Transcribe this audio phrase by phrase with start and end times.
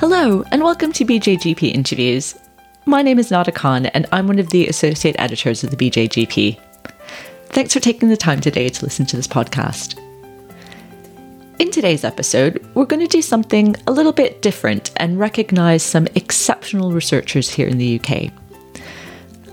[0.00, 2.34] Hello, and welcome to BJGP Interviews.
[2.86, 6.58] My name is Nada Khan, and I'm one of the associate editors of the BJGP.
[7.48, 9.98] Thanks for taking the time today to listen to this podcast.
[11.58, 16.08] In today's episode, we're going to do something a little bit different and recognise some
[16.14, 18.32] exceptional researchers here in the UK.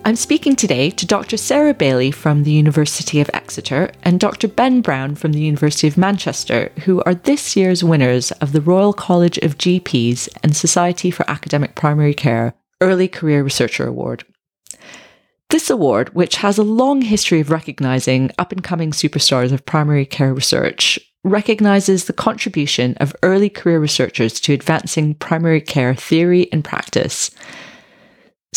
[0.08, 1.36] I'm speaking today to Dr.
[1.36, 4.48] Sarah Bailey from the University of Exeter and Dr.
[4.48, 8.94] Ben Brown from the University of Manchester, who are this year's winners of the Royal
[8.94, 14.24] College of GPs and Society for Academic Primary Care Early Career Researcher Award.
[15.50, 20.06] This award, which has a long history of recognising up and coming superstars of primary
[20.06, 26.64] care research, recognises the contribution of early career researchers to advancing primary care theory and
[26.64, 27.30] practice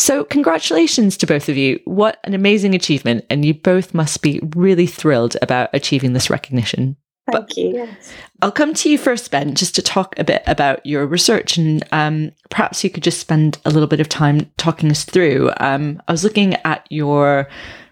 [0.01, 1.79] so, congratulations to both of you.
[1.85, 3.23] What an amazing achievement.
[3.29, 6.97] And you both must be really thrilled about achieving this recognition.
[7.31, 7.75] Thank but you.
[7.75, 8.11] Yes.
[8.41, 11.55] I'll come to you first, Ben, just to talk a bit about your research.
[11.55, 15.51] And um, perhaps you could just spend a little bit of time talking us through.
[15.57, 17.47] Um, I was looking at your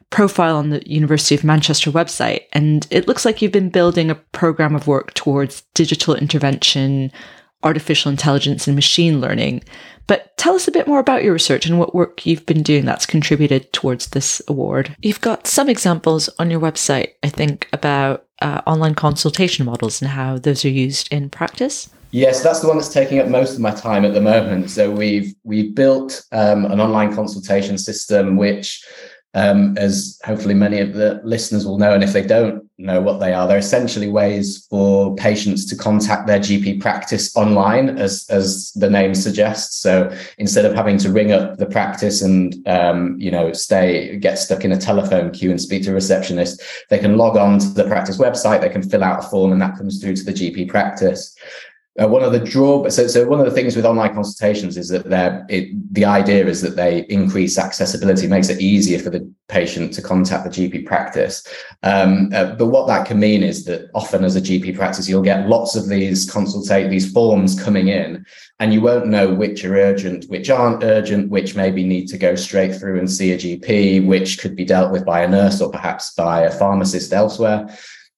[0.10, 4.16] profile on the University of Manchester website, and it looks like you've been building a
[4.16, 7.12] program of work towards digital intervention,
[7.64, 9.64] artificial intelligence, and machine learning.
[10.08, 12.86] But tell us a bit more about your research and what work you've been doing
[12.86, 14.96] that's contributed towards this award.
[15.02, 20.10] You've got some examples on your website, I think, about uh, online consultation models and
[20.10, 21.90] how those are used in practice.
[22.12, 24.72] Yes, that's the one that's taking up most of my time at the moment.
[24.72, 28.84] So we've we've built um, an online consultation system which
[29.34, 31.94] um, as hopefully many of the listeners will know.
[31.94, 36.26] And if they don't know what they are, they're essentially ways for patients to contact
[36.26, 39.78] their GP practice online, as, as the name suggests.
[39.78, 44.40] So instead of having to ring up the practice and, um, you know, stay, get
[44.40, 47.68] stuck in a telephone queue and speak to a receptionist, they can log on to
[47.70, 50.34] the practice website, they can fill out a form and that comes through to the
[50.34, 51.36] GP practice.
[52.00, 54.88] Uh, one of the drawbacks, so, so one of the things with online consultations is
[54.90, 59.30] that they're, it, the idea is that they increase accessibility, makes it easier for the
[59.50, 61.46] patient to contact the GP practice.
[61.84, 65.24] Um, uh, but what that can mean is that often as a GP practice, you'll
[65.24, 68.26] get lots of these consultate these forms coming in,
[68.60, 72.36] and you won't know which are urgent, which aren't urgent, which maybe need to go
[72.36, 75.72] straight through and see a GP, which could be dealt with by a nurse or
[75.72, 77.68] perhaps by a pharmacist elsewhere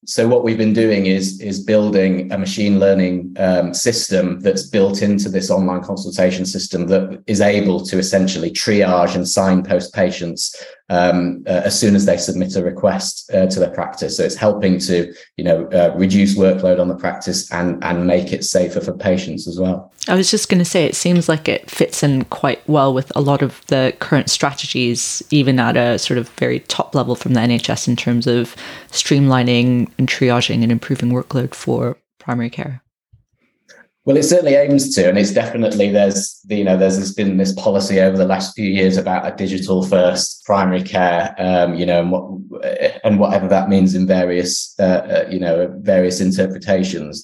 [0.05, 5.03] so what we've been doing is is building a machine learning um, system that's built
[5.03, 10.55] into this online consultation system that is able to essentially triage and signpost patients
[10.91, 14.17] um, uh, as soon as they submit a request uh, to their practice.
[14.17, 18.33] So it's helping to, you know, uh, reduce workload on the practice and and make
[18.33, 19.91] it safer for patients as well.
[20.07, 23.11] I was just going to say, it seems like it fits in quite well with
[23.15, 27.33] a lot of the current strategies, even at a sort of very top level from
[27.33, 28.55] the NHS in terms of
[28.89, 32.80] streamlining and triaging and improving workload for primary care.
[34.03, 37.99] Well, it certainly aims to, and it's definitely there's you know there's been this policy
[37.99, 42.11] over the last few years about a digital first primary care, um, you know, and
[42.11, 47.23] what and whatever that means in various uh, uh, you know various interpretations.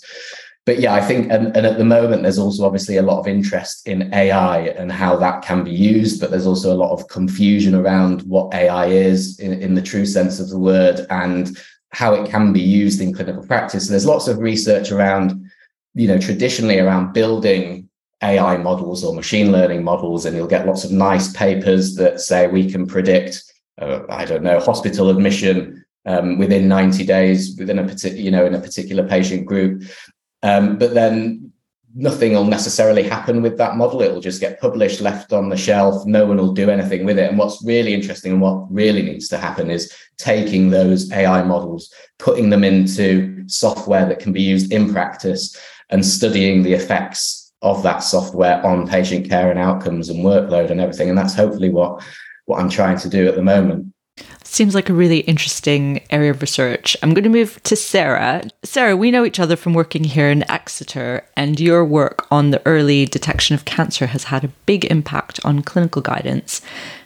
[0.68, 3.28] But yeah, I think, and, and at the moment, there's also obviously a lot of
[3.28, 7.08] interest in AI and how that can be used, but there's also a lot of
[7.08, 11.58] confusion around what AI is in, in the true sense of the word and
[11.94, 13.86] how it can be used in clinical practice.
[13.86, 15.50] So there's lots of research around
[15.98, 17.90] you know, traditionally around building
[18.22, 22.48] AI models or machine learning models, and you'll get lots of nice papers that say
[22.48, 23.44] we can predict,
[23.82, 28.46] uh, I don't know, hospital admission um, within 90 days within a particular, you know,
[28.46, 29.84] in a particular patient group.
[30.44, 31.52] Um, but then
[31.96, 34.04] nothing will necessarily happen with that model.
[34.04, 36.06] It will just get published, left on the shelf.
[36.06, 37.28] No one will do anything with it.
[37.28, 41.92] And what's really interesting and what really needs to happen is taking those AI models,
[42.20, 45.58] putting them into software that can be used in practice
[45.90, 50.80] and studying the effects of that software on patient care and outcomes and workload and
[50.80, 51.10] everything.
[51.10, 52.04] And that's hopefully what
[52.46, 53.94] what I'm trying to do at the moment.
[54.44, 56.98] Seems like a really interesting area of research.
[57.04, 58.44] I'm going to move to Sarah.
[58.64, 62.66] Sarah, we know each other from working here in Exeter, and your work on the
[62.66, 66.62] early detection of cancer has had a big impact on clinical guidance.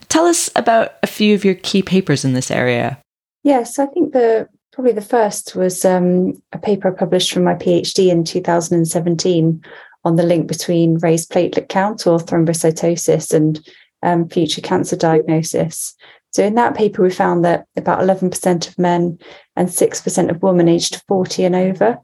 [0.08, 3.00] Tell us about a few of your key papers in this area.
[3.44, 8.10] Yes, I think the Probably the first was um, a paper published from my PhD
[8.10, 9.64] in 2017
[10.04, 13.60] on the link between raised platelet count or thrombocytosis and
[14.02, 15.94] um, future cancer diagnosis.
[16.32, 19.20] So, in that paper, we found that about 11% of men
[19.58, 22.00] and 6% of women aged 40 and over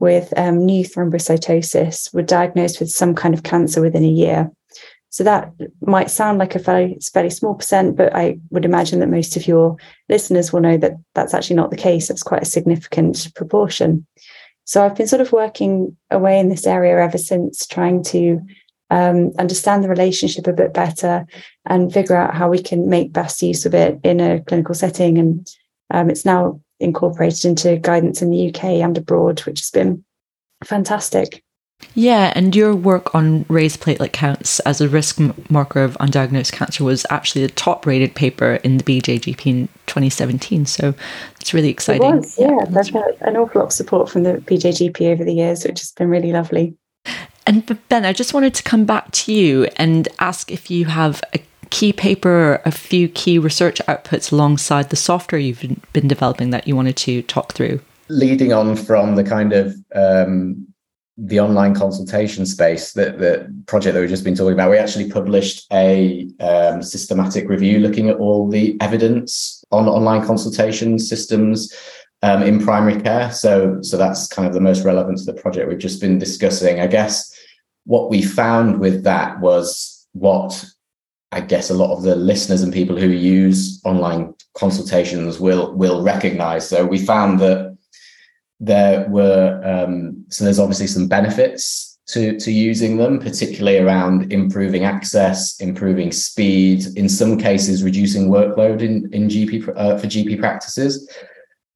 [0.00, 4.50] with um, new thrombocytosis were diagnosed with some kind of cancer within a year.
[5.10, 9.08] So that might sound like a fairly, fairly small percent, but I would imagine that
[9.08, 9.76] most of your
[10.08, 12.10] listeners will know that that's actually not the case.
[12.10, 14.06] It's quite a significant proportion.
[14.64, 18.40] So I've been sort of working away in this area ever since, trying to
[18.90, 21.26] um, understand the relationship a bit better,
[21.64, 25.16] and figure out how we can make best use of it in a clinical setting.
[25.16, 25.48] And
[25.90, 30.04] um, it's now incorporated into guidance in the UK and abroad, which has been
[30.64, 31.42] fantastic.
[31.98, 35.18] Yeah, and your work on raised platelet counts as a risk
[35.50, 40.66] marker of undiagnosed cancer was actually the top rated paper in the BJGP in 2017.
[40.66, 40.94] So
[41.40, 42.08] it's really exciting.
[42.08, 42.50] It was, yeah.
[42.50, 45.80] yeah I've had an awful lot of support from the BJGP over the years, which
[45.80, 46.76] has been really lovely.
[47.48, 51.20] And Ben, I just wanted to come back to you and ask if you have
[51.34, 51.40] a
[51.70, 56.76] key paper, a few key research outputs alongside the software you've been developing that you
[56.76, 57.80] wanted to talk through.
[58.08, 60.67] Leading on from the kind of um,
[61.20, 65.10] the online consultation space, that the project that we've just been talking about, we actually
[65.10, 71.74] published a um, systematic review looking at all the evidence on online consultation systems
[72.22, 73.32] um, in primary care.
[73.32, 76.80] So, so that's kind of the most relevant to the project we've just been discussing.
[76.80, 77.34] I guess
[77.84, 80.64] what we found with that was what
[81.32, 86.02] I guess a lot of the listeners and people who use online consultations will will
[86.02, 86.68] recognize.
[86.68, 87.67] So we found that
[88.60, 94.84] there were um, so there's obviously some benefits to to using them, particularly around improving
[94.84, 101.08] access, improving speed, in some cases reducing workload in in GP uh, for GP practices.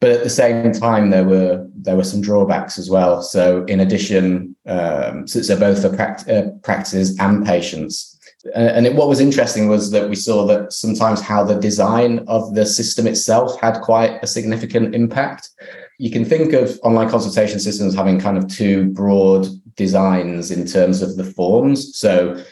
[0.00, 3.22] But at the same time, there were there were some drawbacks as well.
[3.22, 8.18] So in addition, um, so, so, both for pract- uh, practices and patients.
[8.56, 12.54] and it, what was interesting was that we saw that sometimes how the design of
[12.54, 15.50] the system itself had quite a significant impact
[15.98, 19.46] you can think of online consultation systems having kind of two broad
[19.76, 21.96] designs in terms of the forms.
[21.98, 22.42] So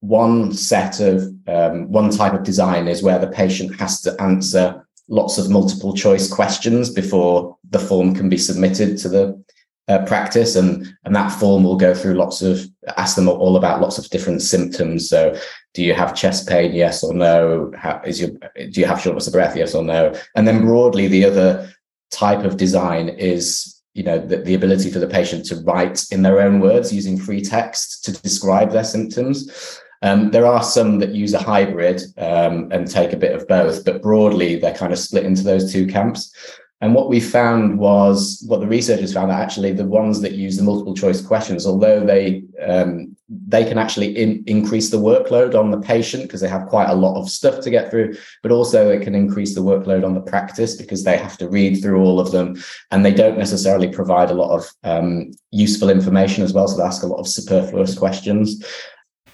[0.00, 4.86] one set of um, one type of design is where the patient has to answer
[5.08, 9.44] lots of multiple choice questions before the form can be submitted to the
[9.88, 10.54] uh, practice.
[10.54, 12.60] And and that form will go through lots of
[12.96, 15.08] ask them all about lots of different symptoms.
[15.08, 15.36] So
[15.74, 16.74] do you have chest pain?
[16.74, 17.72] Yes or no?
[17.76, 19.56] How, is your do you have shortness of breath?
[19.56, 20.14] Yes or no?
[20.36, 21.72] And then broadly the other
[22.10, 26.22] type of design is you know the, the ability for the patient to write in
[26.22, 29.80] their own words using free text to describe their symptoms.
[30.02, 33.84] Um, there are some that use a hybrid um, and take a bit of both
[33.84, 36.32] but broadly they're kind of split into those two camps.
[36.80, 40.56] And what we found was what the researchers found that actually the ones that use
[40.56, 45.70] the multiple choice questions, although they um, they can actually in, increase the workload on
[45.70, 48.90] the patient because they have quite a lot of stuff to get through, but also
[48.90, 52.20] it can increase the workload on the practice because they have to read through all
[52.20, 52.56] of them
[52.90, 56.68] and they don't necessarily provide a lot of um, useful information as well.
[56.68, 58.64] So they ask a lot of superfluous questions.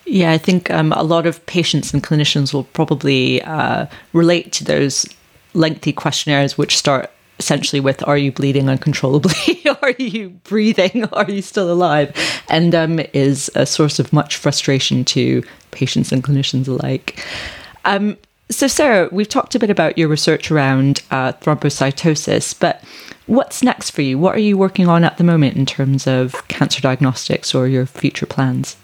[0.06, 4.64] Yeah, I think um, a lot of patients and clinicians will probably uh, relate to
[4.64, 5.06] those
[5.55, 9.63] lengthy questionnaires which start essentially with are you bleeding uncontrollably?
[9.83, 11.05] Are you breathing?
[11.07, 12.15] Are you still alive?
[12.49, 17.23] And um, is a source of much frustration to patients and clinicians alike.
[17.85, 18.17] Um,
[18.51, 22.83] so sarah we've talked a bit about your research around uh, thrombocytosis but
[23.27, 24.19] what's next for you?
[24.19, 27.87] What are you working on at the moment in terms of cancer diagnostics or your
[27.87, 28.77] future plans?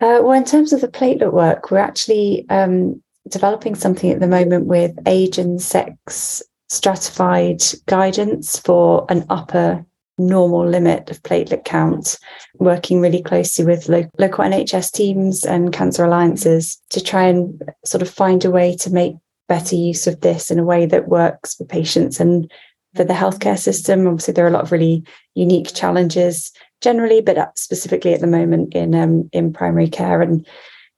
[0.00, 4.26] Uh, well in terms of the platelet work we're actually um, developing something at the
[4.26, 9.84] moment with age and sex stratified guidance for an upper
[10.18, 12.18] normal limit of platelet count,
[12.58, 18.02] working really closely with lo- local NHS teams and cancer alliances to try and sort
[18.02, 19.14] of find a way to make
[19.48, 22.50] better use of this in a way that works for patients and
[22.94, 24.06] for the healthcare system.
[24.06, 25.02] Obviously, there are a lot of really
[25.34, 30.46] unique challenges generally, but specifically at the moment in um, in primary care and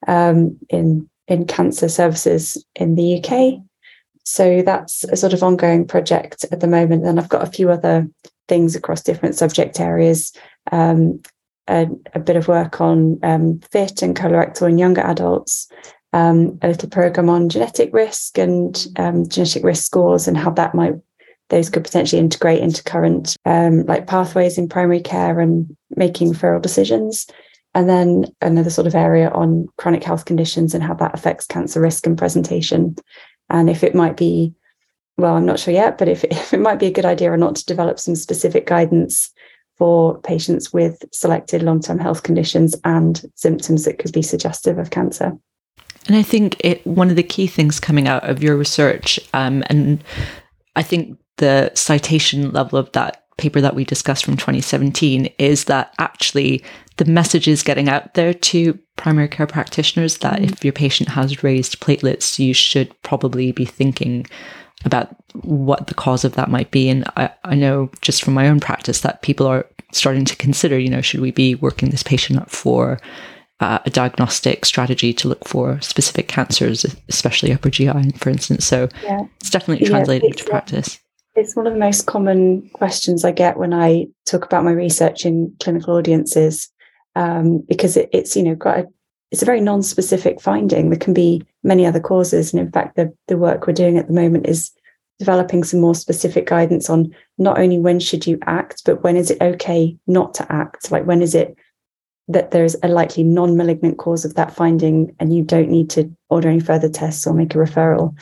[0.07, 3.63] um, in in cancer services in the UK.
[4.25, 7.05] So that's a sort of ongoing project at the moment.
[7.05, 8.09] And I've got a few other
[8.49, 10.33] things across different subject areas.
[10.71, 11.23] Um,
[11.69, 15.69] a, a, bit of work on um, FIT and colorectal in younger adults,
[16.13, 20.75] um, a little program on genetic risk and um, genetic risk scores and how that
[20.75, 20.95] might
[21.49, 26.63] those could potentially integrate into current um, like pathways in primary care and making referral
[26.63, 27.27] decisions.
[27.75, 31.81] And then another sort of area on chronic health conditions and how that affects cancer
[31.81, 32.97] risk and presentation
[33.53, 34.53] and if it might be
[35.19, 37.37] well i'm not sure yet but if, if it might be a good idea or
[37.37, 39.31] not to develop some specific guidance
[39.79, 45.37] for patients with selected long-term health conditions and symptoms that could be suggestive of cancer.
[46.09, 49.63] And i think it one of the key things coming out of your research um,
[49.67, 50.03] and
[50.75, 55.95] i think the citation level of that paper that we discussed from 2017 is that
[55.99, 56.63] actually
[56.99, 60.45] the message is getting out there to primary care practitioners that mm.
[60.45, 64.25] if your patient has raised platelets, you should probably be thinking
[64.85, 66.89] about what the cause of that might be.
[66.89, 70.79] And I, I know just from my own practice that people are starting to consider,
[70.79, 73.01] you know, should we be working this patient up for
[73.59, 78.65] uh, a diagnostic strategy to look for specific cancers, especially upper GI, for instance.
[78.65, 79.23] So yeah.
[79.41, 80.99] it's definitely translated yeah, into practice.
[81.35, 85.25] It's one of the most common questions I get when I talk about my research
[85.25, 86.72] in clinical audiences,
[87.15, 88.89] um, because it, it's you know quite a,
[89.31, 90.91] it's a very non-specific finding.
[90.91, 94.07] There can be many other causes, and in fact, the the work we're doing at
[94.07, 94.71] the moment is
[95.19, 99.31] developing some more specific guidance on not only when should you act, but when is
[99.31, 100.91] it okay not to act?
[100.91, 101.57] Like when is it
[102.29, 106.49] that there's a likely non-malignant cause of that finding, and you don't need to order
[106.49, 108.17] any further tests or make a referral.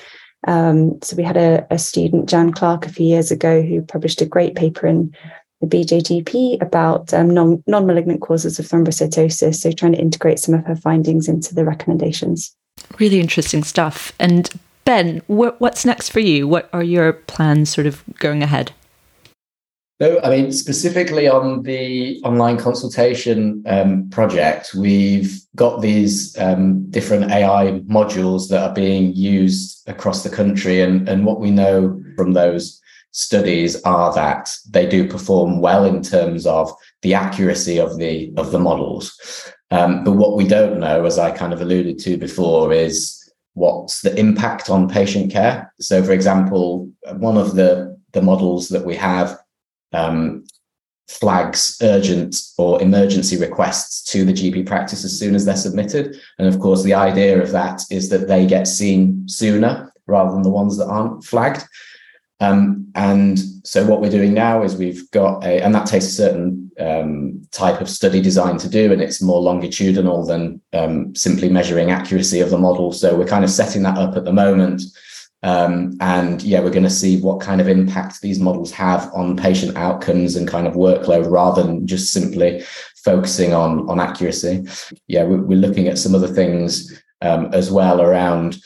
[0.47, 4.23] Um, so we had a, a, student, Jan Clark, a few years ago, who published
[4.23, 5.15] a great paper in
[5.61, 9.57] the BJGP about um, non, non-malignant causes of thrombocytosis.
[9.57, 12.55] So trying to integrate some of her findings into the recommendations.
[12.99, 14.13] Really interesting stuff.
[14.19, 14.51] And
[14.85, 16.49] Ben, wh- what's next for you?
[16.49, 18.73] What are your plans sort of going ahead?
[20.01, 27.31] No, I mean, specifically on the online consultation um, project, we've got these um, different
[27.31, 30.81] AI modules that are being used across the country.
[30.81, 32.80] And, and what we know from those
[33.13, 38.53] studies are that they do perform well in terms of the accuracy of the of
[38.53, 39.53] the models.
[39.71, 43.17] Um, but what we don't know, as I kind of alluded to before, is
[43.55, 45.73] what's the impact on patient care.
[45.81, 49.39] So, for example, one of the the models that we have
[49.93, 50.45] um,
[51.09, 56.17] flags urgent or emergency requests to the GP practice as soon as they're submitted.
[56.39, 60.43] And of course, the idea of that is that they get seen sooner rather than
[60.43, 61.65] the ones that aren't flagged.
[62.41, 66.11] Um, and so what we're doing now is we've got a, and that takes a
[66.11, 71.49] certain um, type of study design to do, and it's more longitudinal than um, simply
[71.49, 72.93] measuring accuracy of the model.
[72.93, 74.83] So we're kind of setting that up at the moment
[75.43, 79.37] um, and yeah, we're going to see what kind of impact these models have on
[79.37, 82.63] patient outcomes and kind of workload rather than just simply
[83.05, 84.67] focusing on, on accuracy.
[85.07, 88.59] Yeah, we're, we're looking at some other things um, as well around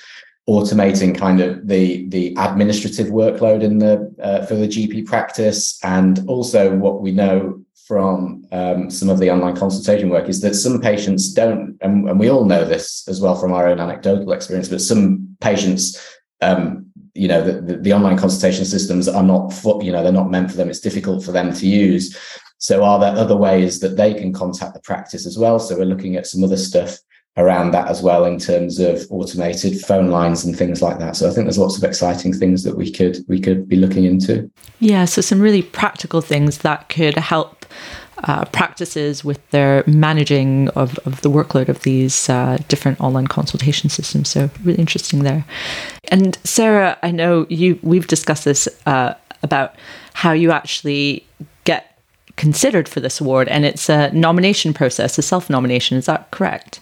[0.49, 6.25] automating kind of the the administrative workload in the uh, for the GP practice, and
[6.29, 10.81] also what we know from um, some of the online consultation work is that some
[10.81, 14.71] patients don't, and, and, we all know this as well from our own anecdotal experience,
[14.71, 16.01] but some patients
[16.41, 20.13] um, you know the, the, the, online consultation systems are not for, you know they're
[20.13, 20.69] not meant for them.
[20.69, 22.17] It's difficult for them to use.
[22.59, 25.59] So are there other ways that they can contact the practice as well?
[25.59, 26.99] So we're looking at some other stuff
[27.37, 31.29] around that as well in terms of automated phone lines and things like that so
[31.29, 34.51] i think there's lots of exciting things that we could we could be looking into
[34.79, 37.65] yeah so some really practical things that could help
[38.27, 43.91] uh, practices with their managing of, of the workload of these uh, different online consultation
[43.91, 44.29] systems.
[44.29, 45.45] So really interesting there.
[46.09, 49.75] And Sarah, I know you we've discussed this uh, about
[50.15, 51.27] how you actually
[51.65, 51.99] get
[52.37, 55.99] considered for this award, and it's a nomination process, a self nomination.
[55.99, 56.81] Is that correct?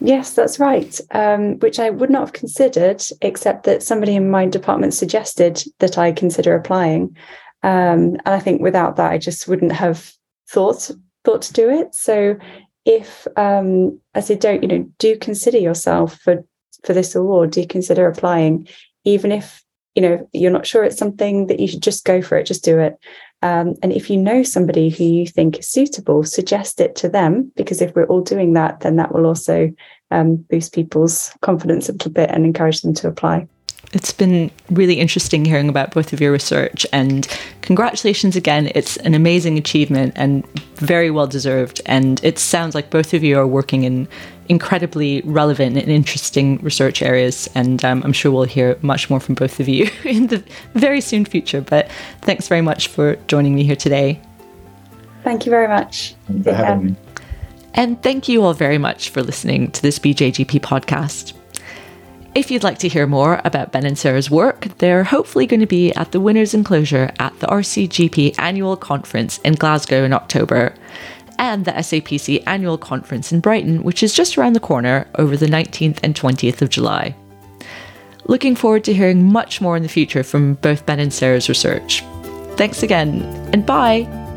[0.00, 1.00] Yes, that's right.
[1.10, 5.98] Um, which I would not have considered, except that somebody in my department suggested that
[5.98, 7.16] I consider applying.
[7.62, 10.12] Um, and I think without that, I just wouldn't have
[10.48, 10.90] thought
[11.24, 11.94] thought to do it.
[11.94, 12.36] So
[12.84, 16.44] if um, I say don't, you know, do consider yourself for
[16.84, 18.68] for this award, do consider applying,
[19.04, 19.64] even if
[19.96, 22.64] you know you're not sure it's something that you should just go for it, just
[22.64, 22.96] do it.
[23.42, 27.52] Um, and if you know somebody who you think is suitable, suggest it to them
[27.56, 29.70] because if we're all doing that, then that will also
[30.10, 33.46] um, boost people's confidence a little bit and encourage them to apply.
[33.92, 37.26] It's been really interesting hearing about both of your research, and
[37.62, 38.70] congratulations again.
[38.74, 41.80] It's an amazing achievement and very well deserved.
[41.86, 44.06] And it sounds like both of you are working in
[44.48, 47.48] incredibly relevant and interesting research areas.
[47.54, 50.42] And um, I'm sure we'll hear much more from both of you in the
[50.74, 51.60] very soon future.
[51.60, 51.90] But
[52.22, 54.20] thanks very much for joining me here today.
[55.24, 56.14] Thank you very much.
[56.42, 56.96] for having me.
[57.74, 61.37] And thank you all very much for listening to this BJGP podcast.
[62.38, 65.66] If you'd like to hear more about Ben and Sarah's work, they're hopefully going to
[65.66, 70.72] be at the Winners Enclosure at the RCGP Annual Conference in Glasgow in October,
[71.40, 75.46] and the SAPC Annual Conference in Brighton, which is just around the corner over the
[75.46, 77.16] 19th and 20th of July.
[78.26, 82.04] Looking forward to hearing much more in the future from both Ben and Sarah's research.
[82.56, 84.27] Thanks again, and bye!